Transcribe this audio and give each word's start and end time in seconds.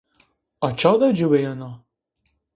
A 0.67 0.69
ça 0.79 0.91
de 1.01 1.09
cıwiyena? 1.17 1.71